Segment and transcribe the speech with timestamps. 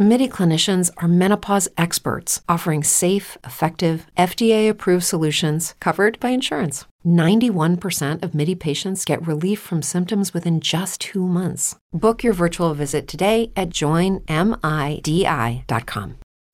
[0.00, 6.84] MIDI clinicians are menopause experts offering safe, effective, FDA approved solutions covered by insurance.
[7.04, 11.74] 91% of MIDI patients get relief from symptoms within just two months.
[11.92, 14.28] Book your virtual visit today at joinmidi.com.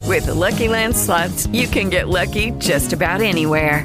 [0.06, 3.84] With the Lucky Land slots, you can get lucky just about anywhere.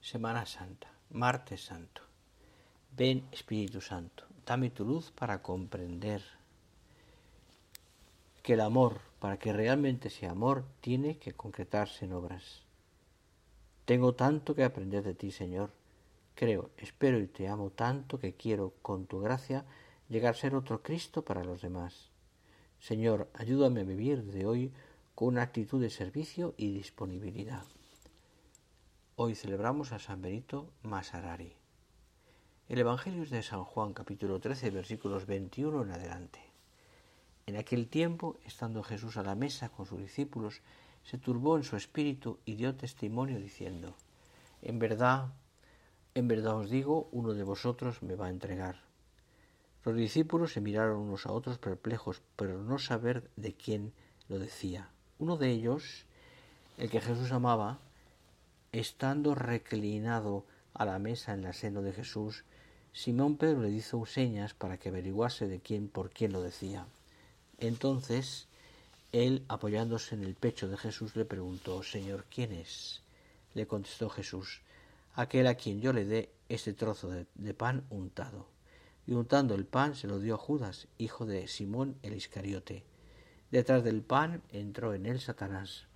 [0.00, 0.88] Semana Santa.
[1.10, 2.02] Martes Santo.
[2.96, 4.24] Ven Espíritu Santo.
[4.46, 6.22] Dame tu luz para comprender
[8.42, 12.62] que el amor, para que realmente sea amor, tiene que concretarse en obras.
[13.84, 15.70] Tengo tanto que aprender de ti, Señor
[16.40, 19.66] Creo, espero y te amo tanto que quiero, con tu gracia,
[20.08, 22.08] llegar a ser otro Cristo para los demás.
[22.78, 24.72] Señor, ayúdame a vivir de hoy
[25.14, 27.66] con una actitud de servicio y disponibilidad.
[29.22, 31.52] Hoy celebramos a San Benito Masarari.
[32.70, 36.40] El Evangelio es de San Juan capítulo 13 versículos 21 en adelante.
[37.44, 40.62] En aquel tiempo, estando Jesús a la mesa con sus discípulos,
[41.02, 43.94] se turbó en su espíritu y dio testimonio diciendo,
[44.62, 45.34] En verdad,
[46.14, 48.80] en verdad os digo, uno de vosotros me va a entregar.
[49.84, 53.92] Los discípulos se miraron unos a otros perplejos, pero no saber de quién
[54.28, 54.88] lo decía.
[55.18, 56.06] Uno de ellos,
[56.78, 57.80] el que Jesús amaba,
[58.72, 62.44] estando reclinado a la mesa en la seno de Jesús,
[62.92, 66.86] Simón Pedro le hizo señas para que averiguase de quién por quién lo decía.
[67.58, 68.48] Entonces
[69.12, 73.02] él, apoyándose en el pecho de Jesús, le preguntó Señor, ¿quién es?
[73.54, 74.60] Le contestó Jesús
[75.14, 78.46] aquel a quien yo le dé este trozo de, pan untado.
[79.06, 82.84] Y untando el pan se lo dio a Judas, hijo de Simón el Iscariote.
[83.50, 85.86] Detrás del pan entró en él Satanás.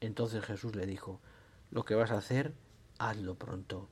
[0.00, 1.20] Entonces Jesús le dijo,
[1.70, 2.54] lo que vas a hacer,
[2.98, 3.88] hazlo pronto.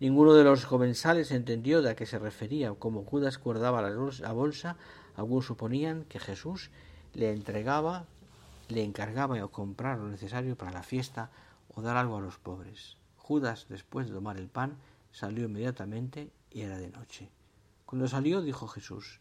[0.00, 2.72] Ninguno de los comensales entendió de a qué se refería.
[2.74, 4.76] Como Judas guardaba la bolsa,
[5.16, 6.70] algunos suponían que Jesús
[7.14, 8.06] le entregaba,
[8.68, 11.30] le encargaba de comprar lo necesario para la fiesta
[11.74, 12.96] o dar algo a los pobres.
[13.16, 14.76] Judas, después de tomar el pan,
[15.10, 17.30] salió inmediatamente y era de noche.
[17.84, 19.20] Cuando salió, dijo Jesús,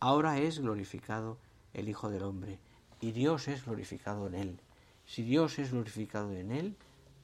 [0.00, 1.38] Ahora es glorificado
[1.72, 2.58] el Hijo del Hombre,
[3.00, 4.60] y Dios es glorificado en él.
[5.06, 6.76] Si Dios es glorificado en él,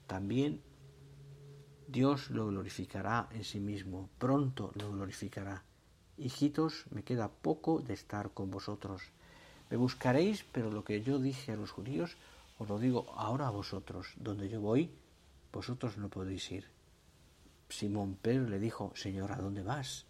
[0.07, 0.61] también
[1.89, 5.65] Dios lo glorificará en sí mismo, pronto lo glorificará.
[6.19, 9.03] Hijitos, me queda poco de estar con vosotros.
[9.71, 12.17] Me buscaréis, pero lo que yo dije a los judíos,
[12.59, 14.12] os lo digo ahora a vosotros.
[14.17, 14.91] Donde yo voy,
[15.53, 16.67] vosotros no podéis ir.
[17.69, 20.05] Simón Pedro le dijo, Señor, ¿a dónde vas?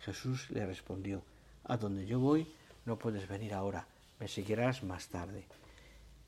[0.00, 1.22] Jesús le respondió,
[1.64, 2.46] A donde yo voy
[2.86, 3.86] no puedes venir ahora,
[4.18, 5.44] me seguirás más tarde.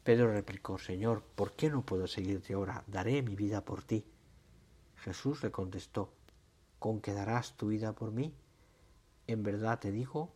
[0.05, 2.85] Pedro replicó, Señor, ¿por qué no puedo seguirte ahora?
[2.87, 4.05] Daré mi vida por ti.
[4.97, 6.11] Jesús le contestó,
[6.79, 8.33] ¿con qué darás tu vida por mí?
[9.27, 10.33] En verdad te digo,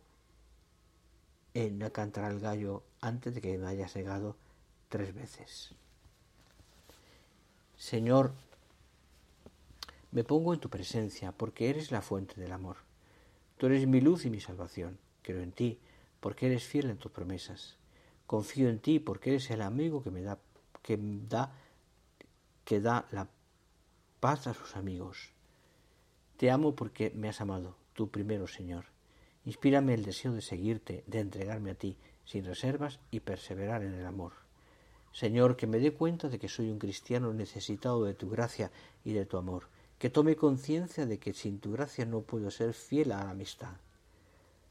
[1.53, 4.35] en no cantará el gallo antes de que me haya negado
[4.89, 5.73] tres veces.
[7.77, 8.33] Señor,
[10.11, 12.77] me pongo en tu presencia porque eres la fuente del amor.
[13.57, 14.97] Tú eres mi luz y mi salvación.
[15.23, 15.79] Creo en ti
[16.19, 17.77] porque eres fiel en tus promesas.
[18.27, 20.39] Confío en ti porque eres el amigo que me da
[20.81, 21.51] que da
[22.63, 23.27] que da la
[24.19, 25.31] paz a sus amigos.
[26.37, 28.85] Te amo porque me has amado, tú primero, Señor.
[29.45, 34.05] Inspírame el deseo de seguirte, de entregarme a ti, sin reservas y perseverar en el
[34.05, 34.33] amor.
[35.11, 38.71] Señor, que me dé cuenta de que soy un cristiano necesitado de tu gracia
[39.03, 42.73] y de tu amor, que tome conciencia de que sin tu gracia no puedo ser
[42.73, 43.77] fiel a la amistad.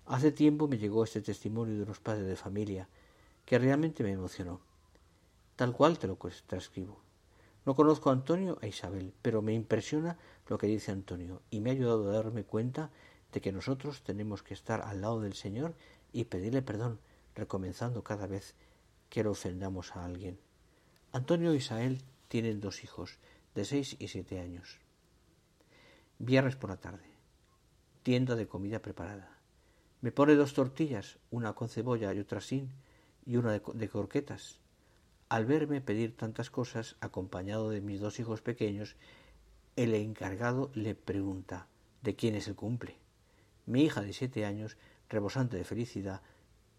[0.07, 2.89] Hace tiempo me llegó este testimonio de unos padres de familia,
[3.45, 4.61] que realmente me emocionó.
[5.57, 7.01] Tal cual te lo transcribo.
[7.65, 10.19] No conozco a Antonio e Isabel, pero me impresiona
[10.49, 12.91] lo que dice Antonio y me ha ayudado a darme cuenta
[13.33, 15.75] de que nosotros tenemos que estar al lado del Señor
[16.13, 17.01] y pedirle perdón,
[17.35, 18.55] recomenzando cada vez
[19.09, 20.39] que lo ofendamos a alguien.
[21.13, 23.19] Antonio e Isael tienen dos hijos,
[23.55, 24.81] de seis y siete años.
[26.19, 27.07] Viernes por la tarde.
[28.03, 29.39] Tienda de comida preparada.
[30.01, 32.71] Me pone dos tortillas, una con cebolla y otra sin,
[33.27, 34.61] y una de, croquetas.
[35.29, 38.97] Al verme pedir tantas cosas, acompañado de mis dos hijos pequeños,
[39.77, 41.67] el encargado le pregunta
[42.03, 42.99] ¿de quién es el cumple?
[43.67, 44.77] Mi hija de siete años,
[45.09, 46.23] rebosante de felicidad,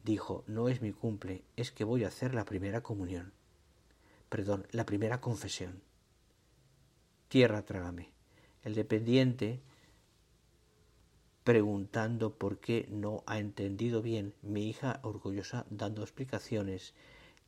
[0.03, 3.33] dijo no es mi cumple, es que voy a hacer la primera comunión.
[4.29, 5.81] Perdón, la primera confesión.
[7.27, 8.11] Tierra trágame.
[8.63, 9.61] El dependiente
[11.45, 16.95] preguntando por qué no ha entendido bien, mi hija orgullosa dando explicaciones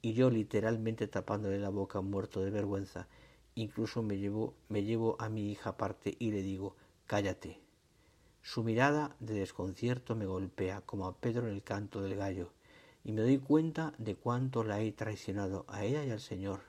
[0.03, 3.07] y yo literalmente tapándole la boca muerto de vergüenza.
[3.55, 6.75] Incluso me llevo, me llevo a mi hija aparte y le digo,
[7.07, 7.59] cállate.
[8.43, 12.51] Su mirada de desconcierto me golpea como a Pedro en el canto del gallo,
[13.03, 16.59] y me doy cuenta de cuánto la he traicionado a ella y al Señor.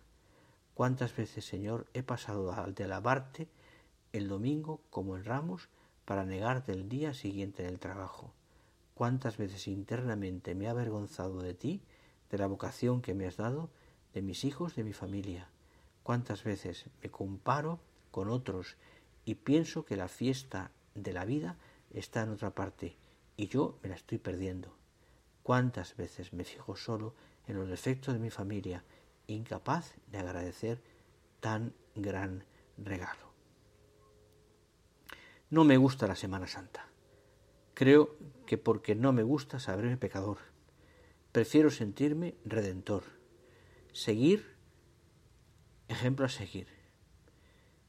[0.72, 3.48] Cuántas veces, Señor, he pasado de alabarte
[4.14, 5.69] el domingo como en Ramos
[6.08, 8.32] para negarte el día siguiente en el trabajo.
[8.94, 11.82] Cuántas veces internamente me he avergonzado de ti
[12.31, 13.69] de la vocación que me has dado,
[14.14, 15.50] de mis hijos, de mi familia.
[16.02, 17.78] Cuántas veces me comparo
[18.10, 18.78] con otros
[19.26, 21.58] y pienso que la fiesta de la vida
[21.90, 22.96] está en otra parte
[23.37, 24.75] y yo me la estoy perdiendo.
[25.43, 27.12] Cuántas veces me fijo solo
[27.46, 28.82] en los defectos de mi familia,
[29.26, 30.81] incapaz de agradecer
[31.40, 32.44] tan gran
[32.78, 33.27] regalo.
[35.50, 36.88] No me gusta la Semana Santa.
[37.74, 38.16] Creo
[38.46, 40.38] que porque no me gusta saberme pecador
[41.32, 43.04] Prefiero sentirme redentor.
[43.92, 44.56] Seguir,
[45.86, 46.66] ejemplo a seguir.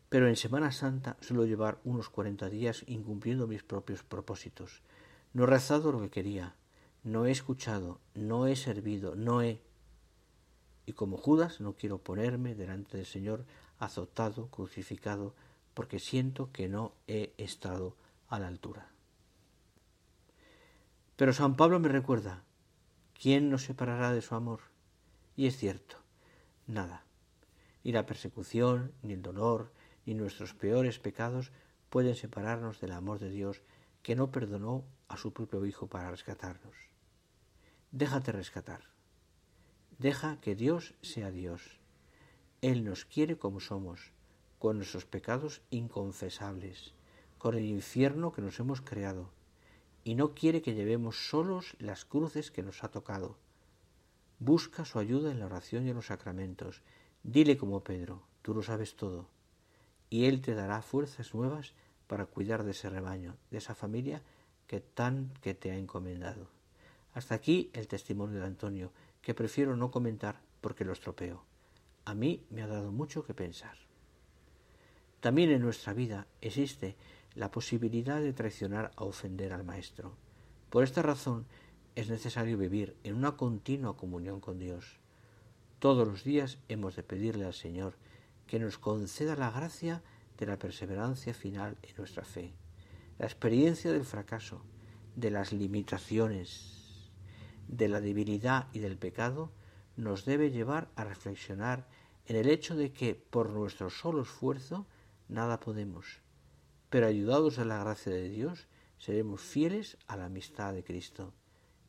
[0.10, 4.84] Pero en Semana Santa suelo llevar unos cuarenta días incumpliendo mis propios propósitos.
[5.34, 6.56] No he rezado lo que quería,
[7.04, 9.62] no he escuchado, no he servido, no he...
[10.86, 13.46] Y como Judas no quiero ponerme delante del Señor
[13.78, 15.34] azotado, crucificado,
[15.80, 17.96] porque siento que no he estado
[18.28, 18.92] a la altura.
[21.16, 22.44] Pero San Pablo me recuerda,
[23.14, 24.60] ¿Quién nos separará de su amor?
[25.38, 25.96] Y es cierto,
[26.68, 27.06] nada.
[27.86, 29.72] Ni la persecución, ni el dolor,
[30.06, 31.54] ni nuestros peores pecados
[31.90, 33.62] pueden separarnos del amor de Dios
[34.04, 36.76] que no perdonó a su propio Hijo para rescatarnos.
[37.92, 38.82] Déjate rescatar.
[39.98, 41.80] Deja que Dios sea Dios.
[42.62, 44.12] Él nos quiere como somos,
[44.60, 46.94] con nuestros pecados inconfesables,
[47.38, 49.30] con el infierno que nos hemos creado,
[50.04, 53.38] y no quiere que llevemos solos las cruces que nos ha tocado.
[54.40, 56.82] Busca su ayuda en la oración y en los sacramentos.
[57.24, 59.28] Dile como Pedro, tú lo sabes todo,
[60.10, 61.74] y Él te dará fuerzas nuevas
[62.08, 64.22] para cuidar de ese rebaño, de esa familia
[64.68, 66.48] que tan que te ha encomendado.
[67.14, 68.92] Hasta aquí el testimonio de Antonio,
[69.22, 71.44] que prefiero no comentar porque lo estropeo.
[72.06, 73.89] A mí me ha dado mucho que pensar.
[75.20, 76.96] También en nuestra vida existe
[77.36, 80.16] la posibilidad de traicionar a ofender al Maestro.
[80.70, 81.46] Por esta razón
[81.96, 85.00] es necesario vivir en una continua comunión con Dios.
[85.80, 87.96] Todos los días hemos de pedirle al Señor
[88.48, 90.02] que nos conceda la gracia
[90.38, 92.54] de la perseverancia final en nuestra fe,
[93.18, 94.62] la experiencia del fracaso,
[95.16, 97.12] de las limitaciones,
[97.68, 99.52] de la debilidad y del pecado,
[99.98, 101.88] nos debe llevar a reflexionar
[102.26, 104.88] en el hecho de que por nuestro solo esfuerzo
[105.30, 106.22] nada podemos,
[106.90, 108.68] pero ayudados a la gracia de Dios,
[108.98, 111.34] seremos fieles a la amistad de Cristo.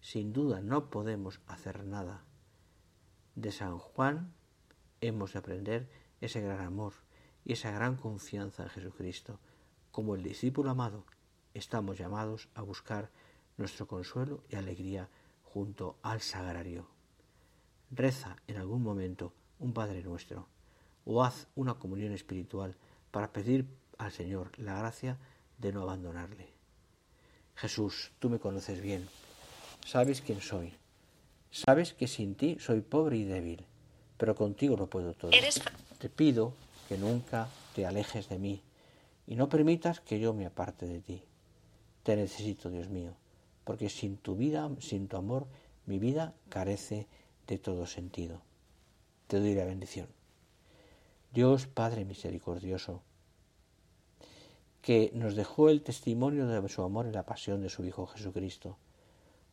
[0.00, 2.24] Sin duda no podemos hacer nada.
[3.34, 4.32] De San Juan
[5.00, 5.90] hemos de aprender
[6.20, 6.92] ese gran amor
[7.44, 9.40] y esa gran confianza en Jesucristo.
[9.90, 11.04] Como el discípulo amado,
[11.54, 13.10] estamos llamados a buscar
[13.56, 15.08] nuestro consuelo y alegría
[15.42, 16.88] junto al sagrario.
[17.90, 20.46] Reza en algún momento un Padre nuestro
[21.04, 22.76] o haz una comunión espiritual
[23.10, 23.66] para pedir
[23.98, 25.18] al Señor la gracia
[25.58, 26.48] de no abandonarle.
[27.56, 29.06] Jesús, tú me conoces bien,
[29.84, 30.72] sabes quién soy,
[31.50, 33.64] sabes que sin ti soy pobre y débil,
[34.16, 35.30] pero contigo lo puedo todo.
[35.98, 36.54] Te pido
[36.88, 38.62] que nunca te alejes de mí
[39.26, 41.22] y no permitas que yo me aparte de ti.
[42.02, 43.14] Te necesito, Dios mío,
[43.64, 45.46] porque sin tu vida, sin tu amor,
[45.86, 47.06] mi vida carece
[47.46, 48.40] de todo sentido.
[49.26, 50.08] Te doy la bendición.
[51.32, 53.02] Dios Padre misericordioso,
[54.82, 58.78] que nos dejó el testimonio de su amor en la pasión de su Hijo Jesucristo,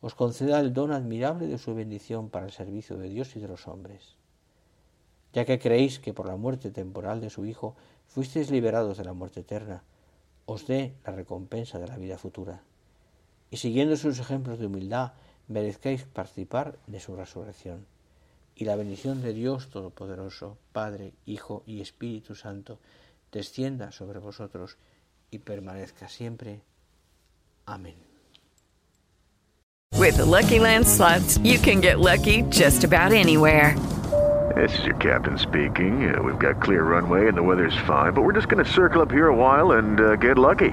[0.00, 3.46] os conceda el don admirable de su bendición para el servicio de Dios y de
[3.46, 4.16] los hombres.
[5.32, 7.76] Ya que creéis que por la muerte temporal de su Hijo
[8.08, 9.84] fuisteis liberados de la muerte eterna,
[10.46, 12.64] os dé la recompensa de la vida futura.
[13.52, 15.12] Y siguiendo sus ejemplos de humildad,
[15.46, 17.86] merezcáis participar de su resurrección.
[18.60, 22.80] Y la bendición de Dios Todopoderoso, Padre, Hijo y Espíritu Santo,
[23.30, 24.78] descienda sobre vosotros
[25.30, 26.60] y permanezca siempre.
[27.66, 27.94] Amén.
[29.96, 33.76] With the Lucky Land slots, you can get lucky just about anywhere.
[34.56, 36.12] This is your captain speaking.
[36.12, 39.02] Uh, we've got clear runway and the weather's fine, but we're just going to circle
[39.02, 40.72] up here a while and uh, get lucky.